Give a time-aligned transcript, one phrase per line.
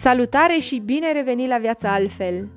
[0.00, 2.48] Salutare și bine revenit la viața altfel!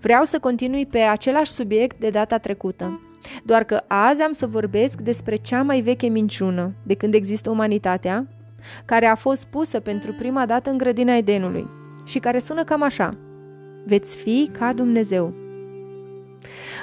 [0.00, 3.00] Vreau să continui pe același subiect de data trecută,
[3.44, 8.26] doar că azi am să vorbesc despre cea mai veche minciună de când există umanitatea,
[8.84, 11.68] care a fost pusă pentru prima dată în grădina Edenului
[12.04, 13.18] și care sună cam așa.
[13.84, 15.41] Veți fi ca Dumnezeu.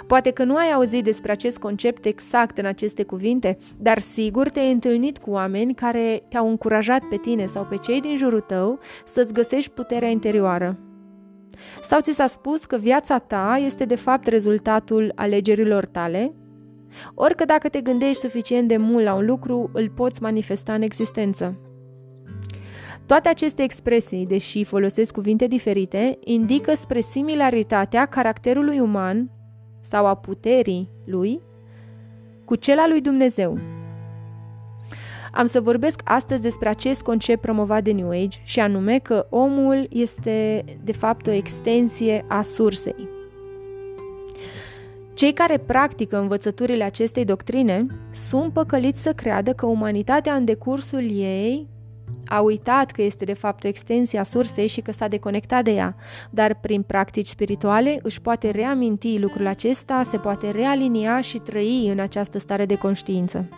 [0.07, 4.71] Poate că nu ai auzit despre acest concept exact în aceste cuvinte, dar sigur te-ai
[4.71, 9.33] întâlnit cu oameni care te-au încurajat pe tine sau pe cei din jurul tău să-ți
[9.33, 10.79] găsești puterea interioară.
[11.83, 16.33] Sau ți s-a spus că viața ta este de fapt rezultatul alegerilor tale?
[17.13, 20.81] Ori că dacă te gândești suficient de mult la un lucru, îl poți manifesta în
[20.81, 21.59] existență.
[23.05, 29.29] Toate aceste expresii, deși folosesc cuvinte diferite, indică spre similaritatea caracterului uman
[29.79, 31.41] sau a puterii lui
[32.45, 33.57] cu cel al lui Dumnezeu.
[35.31, 39.87] Am să vorbesc astăzi despre acest concept promovat de New Age și anume că omul
[39.89, 43.09] este de fapt o extensie a sursei.
[45.13, 51.67] Cei care practică învățăturile acestei doctrine sunt păcăliți să creadă că umanitatea în decursul ei
[52.29, 55.71] a uitat că este de fapt o extensie a sursei și că s-a deconectat de
[55.71, 55.95] ea,
[56.29, 61.99] dar prin practici spirituale își poate reaminti lucrul acesta, se poate realinia și trăi în
[61.99, 63.49] această stare de conștiință.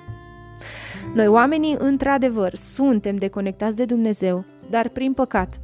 [1.14, 5.60] Noi oamenii, într-adevăr, suntem deconectați de Dumnezeu, dar prin păcat.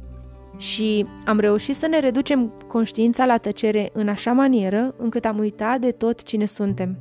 [0.56, 5.80] Și am reușit să ne reducem conștiința la tăcere în așa manieră încât am uitat
[5.80, 6.98] de tot cine suntem.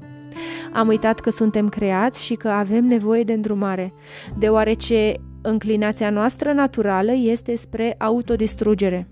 [0.74, 3.94] Am uitat că suntem creați și că avem nevoie de îndrumare,
[4.38, 5.14] deoarece
[5.50, 9.08] înclinația noastră naturală este spre autodistrugere.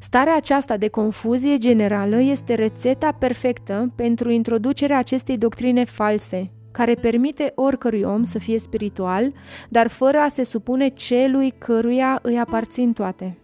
[0.00, 7.52] Starea aceasta de confuzie generală este rețeta perfectă pentru introducerea acestei doctrine false, care permite
[7.54, 9.32] oricărui om să fie spiritual,
[9.68, 13.38] dar fără a se supune celui căruia îi aparțin toate.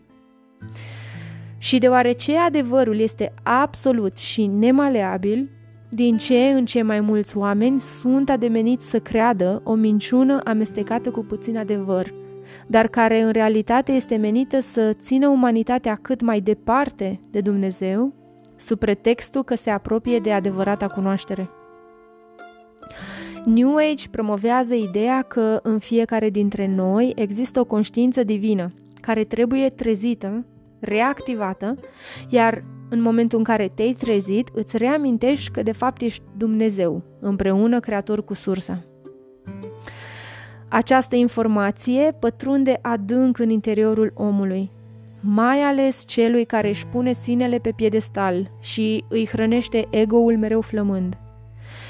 [1.59, 5.51] Și deoarece adevărul este absolut și nemaleabil,
[5.91, 11.21] din ce în ce mai mulți oameni sunt ademeniți să creadă o minciună amestecată cu
[11.21, 12.15] puțin adevăr,
[12.67, 18.13] dar care în realitate este menită să țină umanitatea cât mai departe de Dumnezeu,
[18.57, 21.51] sub pretextul că se apropie de adevărata cunoaștere.
[23.45, 29.69] New Age promovează ideea că în fiecare dintre noi există o conștiință divină care trebuie
[29.69, 30.45] trezită,
[30.81, 31.75] reactivată,
[32.29, 37.81] iar în momentul în care te-ai trezit, îți reamintești că de fapt ești Dumnezeu, împreună
[37.81, 38.85] creator cu sursa.
[40.69, 44.71] Această informație pătrunde adânc în interiorul omului,
[45.21, 51.19] mai ales celui care își pune sinele pe piedestal și îi hrănește ego-ul mereu flămând.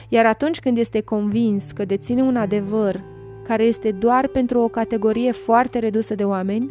[0.09, 3.05] Iar atunci când este convins că deține un adevăr
[3.45, 6.71] care este doar pentru o categorie foarte redusă de oameni,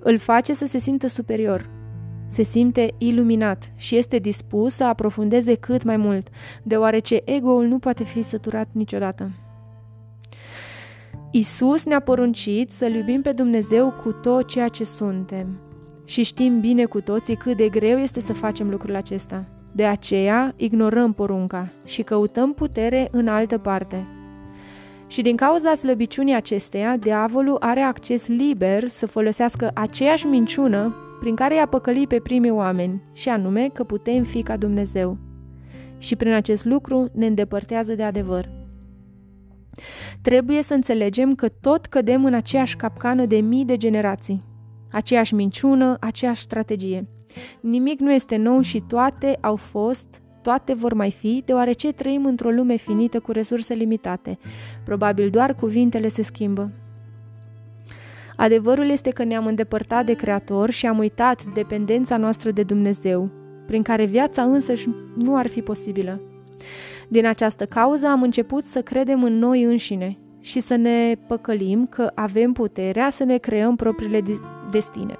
[0.00, 1.68] îl face să se simtă superior–
[2.30, 6.28] se simte iluminat și este dispus să aprofundeze cât mai mult,
[6.62, 9.30] deoarece ego-ul nu poate fi săturat niciodată.
[11.30, 15.60] Isus ne-a poruncit să-L iubim pe Dumnezeu cu tot ceea ce suntem.
[16.04, 19.44] Și știm bine cu toții cât de greu este să facem lucrul acesta.
[19.72, 24.06] De aceea ignorăm porunca și căutăm putere în altă parte.
[25.06, 31.54] Și din cauza slăbiciunii acesteia, diavolul are acces liber să folosească aceeași minciună prin care
[31.54, 35.18] i-a păcălit pe primii oameni, și anume că putem fi ca Dumnezeu.
[35.98, 38.48] Și prin acest lucru ne îndepărtează de adevăr.
[40.22, 44.44] Trebuie să înțelegem că tot cădem în aceeași capcană de mii de generații.
[44.92, 47.08] Aceeași minciună, aceeași strategie.
[47.60, 52.50] Nimic nu este nou și toate au fost, toate vor mai fi, deoarece trăim într-o
[52.50, 54.38] lume finită cu resurse limitate.
[54.84, 56.70] Probabil doar cuvintele se schimbă.
[58.40, 63.30] Adevărul este că ne-am îndepărtat de Creator și am uitat dependența noastră de Dumnezeu,
[63.66, 66.20] prin care viața însăși nu ar fi posibilă.
[67.08, 72.10] Din această cauză am început să credem în noi înșine și să ne păcălim că
[72.14, 74.22] avem puterea să ne creăm propriile
[74.70, 75.16] destine.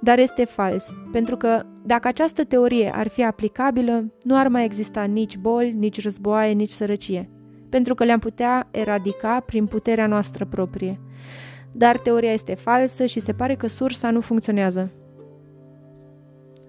[0.00, 5.02] Dar este fals, pentru că dacă această teorie ar fi aplicabilă, nu ar mai exista
[5.02, 7.30] nici boli, nici războaie, nici sărăcie,
[7.68, 11.00] pentru că le-am putea eradica prin puterea noastră proprie
[11.76, 14.90] dar teoria este falsă și se pare că sursa nu funcționează.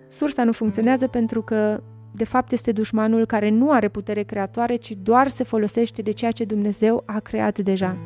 [0.07, 1.83] Sursa nu funcționează pentru că,
[2.13, 6.31] de fapt, este dușmanul care nu are putere creatoare, ci doar se folosește de ceea
[6.31, 7.98] ce Dumnezeu a creat deja.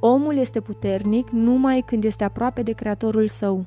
[0.00, 3.64] Omul este puternic numai când este aproape de creatorul său.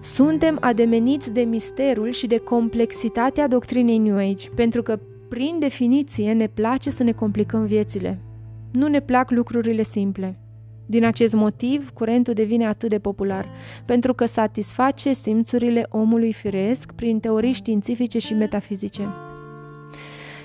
[0.00, 4.98] Suntem ademeniți de misterul și de complexitatea doctrinei New Age, pentru că,
[5.28, 8.18] prin definiție, ne place să ne complicăm viețile.
[8.72, 10.38] Nu ne plac lucrurile simple.
[10.86, 13.46] Din acest motiv, curentul devine atât de popular,
[13.84, 19.02] pentru că satisface simțurile omului firesc prin teorii științifice și metafizice.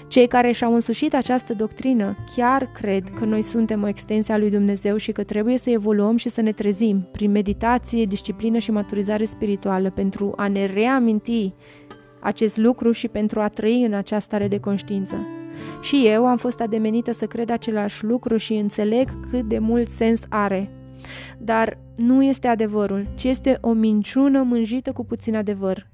[0.08, 4.50] Cei care și-au însușit această doctrină chiar cred că noi suntem o extensie a lui
[4.50, 9.26] Dumnezeu și că trebuie să evoluăm și să ne trezim prin meditație, disciplină și maturizare
[9.26, 11.54] spirituală pentru a ne reaminti
[12.20, 15.16] acest lucru și pentru a trăi în această stare de conștiință.
[15.82, 20.22] Și eu am fost ademenită să cred același lucru și înțeleg cât de mult sens
[20.30, 20.70] are.
[21.38, 25.88] Dar nu este adevărul, ci este o minciună mânjită cu puțin adevăr.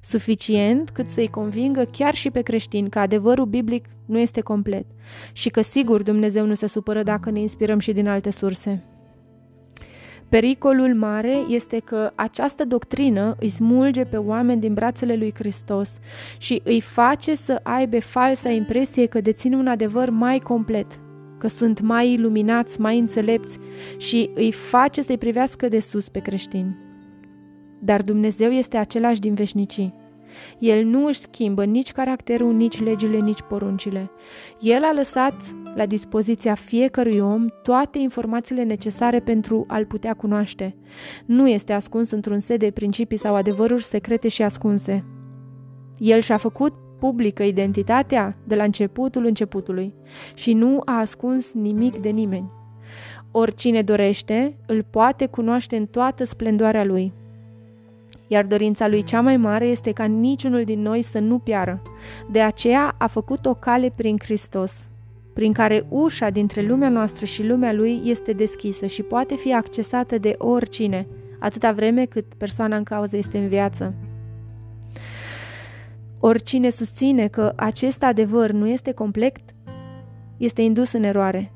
[0.00, 4.86] Suficient cât să-i convingă chiar și pe creștini că adevărul biblic nu este complet
[5.32, 8.82] și că sigur Dumnezeu nu se supără dacă ne inspirăm și din alte surse.
[10.28, 15.98] Pericolul mare este că această doctrină îi smulge pe oameni din brațele lui Hristos
[16.38, 20.86] și îi face să aibă falsa impresie că dețin un adevăr mai complet,
[21.38, 23.58] că sunt mai iluminați, mai înțelepți
[23.96, 26.76] și îi face să-i privească de sus pe creștini.
[27.78, 29.94] Dar Dumnezeu este același din veșnicii.
[30.58, 34.10] El nu își schimbă nici caracterul, nici legile, nici poruncile.
[34.60, 35.34] El a lăsat
[35.74, 40.76] la dispoziția fiecărui om toate informațiile necesare pentru a-l putea cunoaște.
[41.26, 45.04] Nu este ascuns într-un set de principii sau adevăruri secrete și ascunse.
[45.98, 49.94] El și-a făcut publică identitatea de la începutul începutului
[50.34, 52.50] și nu a ascuns nimic de nimeni.
[53.30, 57.12] Oricine dorește, îl poate cunoaște în toată splendoarea lui
[58.26, 61.82] iar dorința lui cea mai mare este ca niciunul din noi să nu piară.
[62.30, 64.88] De aceea a făcut o cale prin Hristos,
[65.32, 70.18] prin care ușa dintre lumea noastră și lumea lui este deschisă și poate fi accesată
[70.18, 71.06] de oricine,
[71.38, 73.94] atâta vreme cât persoana în cauză este în viață.
[76.20, 79.36] Oricine susține că acest adevăr nu este complet,
[80.36, 81.52] este indus în eroare.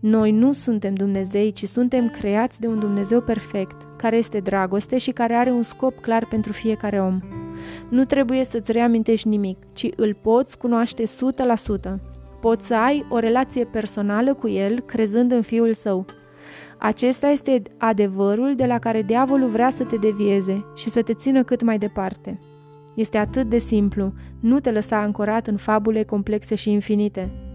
[0.00, 5.10] Noi nu suntem Dumnezei, ci suntem creați de un Dumnezeu perfect, care este dragoste și
[5.10, 7.20] care are un scop clar pentru fiecare om.
[7.88, 11.08] Nu trebuie să-ți reamintești nimic, ci îl poți cunoaște 100%.
[12.40, 16.04] Poți să ai o relație personală cu el, crezând în Fiul Său.
[16.78, 21.42] Acesta este adevărul de la care diavolul vrea să te devieze și să te țină
[21.42, 22.40] cât mai departe.
[22.94, 27.49] Este atât de simplu, nu te lăsa ancorat în fabule complexe și infinite.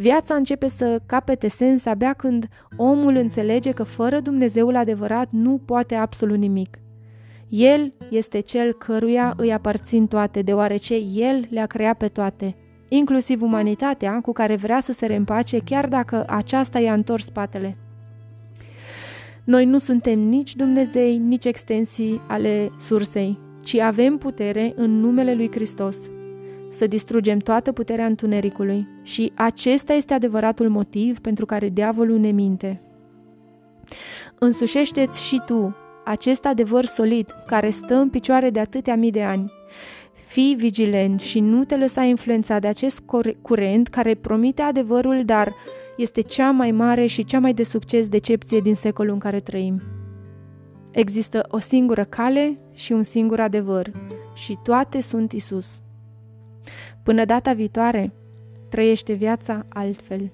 [0.00, 5.94] Viața începe să capete sens abia când omul înțelege că fără Dumnezeul adevărat nu poate
[5.94, 6.78] absolut nimic.
[7.48, 12.56] El este cel căruia îi aparțin toate, deoarece El le-a creat pe toate,
[12.88, 17.76] inclusiv umanitatea cu care vrea să se reîmpace chiar dacă aceasta i-a întors spatele.
[19.44, 25.50] Noi nu suntem nici Dumnezei, nici extensii ale sursei, ci avem putere în numele lui
[25.50, 25.96] Hristos
[26.68, 32.80] să distrugem toată puterea întunericului și acesta este adevăratul motiv pentru care diavolul ne minte.
[34.38, 39.52] Însușește-ți și tu acest adevăr solid care stă în picioare de atâtea mii de ani.
[40.26, 43.02] Fii vigilent și nu te lăsa influența de acest
[43.42, 45.54] curent care promite adevărul, dar
[45.96, 49.82] este cea mai mare și cea mai de succes decepție din secolul în care trăim.
[50.90, 53.90] Există o singură cale și un singur adevăr
[54.34, 55.82] și toate sunt Isus.
[57.02, 58.12] Până data viitoare,
[58.68, 60.30] trăiește viața altfel.